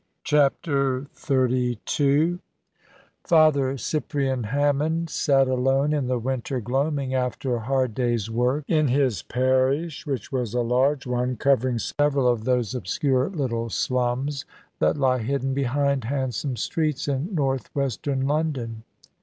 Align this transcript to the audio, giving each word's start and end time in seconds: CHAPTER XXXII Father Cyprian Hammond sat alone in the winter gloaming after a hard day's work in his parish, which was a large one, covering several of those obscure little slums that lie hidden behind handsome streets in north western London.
CHAPTER 0.23 1.05
XXXII 1.15 2.39
Father 3.23 3.77
Cyprian 3.77 4.45
Hammond 4.45 5.11
sat 5.11 5.47
alone 5.47 5.93
in 5.93 6.07
the 6.07 6.17
winter 6.17 6.59
gloaming 6.59 7.13
after 7.13 7.53
a 7.53 7.59
hard 7.59 7.93
day's 7.93 8.27
work 8.27 8.63
in 8.67 8.87
his 8.87 9.21
parish, 9.21 10.07
which 10.07 10.31
was 10.31 10.55
a 10.55 10.61
large 10.61 11.05
one, 11.05 11.35
covering 11.35 11.77
several 11.77 12.27
of 12.27 12.45
those 12.45 12.73
obscure 12.73 13.29
little 13.29 13.69
slums 13.69 14.43
that 14.79 14.97
lie 14.97 15.19
hidden 15.19 15.53
behind 15.53 16.05
handsome 16.05 16.57
streets 16.57 17.07
in 17.07 17.35
north 17.35 17.69
western 17.75 18.25
London. 18.25 18.81